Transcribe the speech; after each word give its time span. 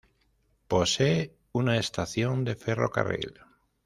Posee 0.67 1.35
una 1.51 1.77
estación 1.77 2.43
de 2.43 2.55
ferrocarril. 2.55 3.39